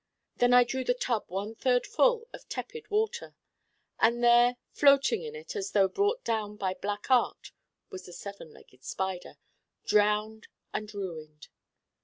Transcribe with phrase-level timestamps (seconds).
[0.37, 3.35] Then I drew the tub one third full of tepid water.
[3.99, 7.51] And there floating in it as if brought down by Black Art
[7.91, 9.37] was the seven legged Spider,
[9.85, 11.49] drowned and ruined.